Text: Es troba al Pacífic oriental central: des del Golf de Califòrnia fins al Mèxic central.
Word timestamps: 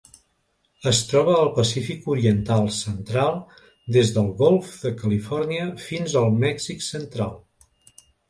Es 0.91 1.01
troba 1.09 1.33
al 1.39 1.49
Pacífic 1.57 2.07
oriental 2.13 2.65
central: 2.77 3.37
des 3.99 4.13
del 4.17 4.31
Golf 4.41 4.73
de 4.87 4.93
Califòrnia 5.03 5.69
fins 5.91 6.19
al 6.25 6.33
Mèxic 6.47 6.83
central. 6.89 7.37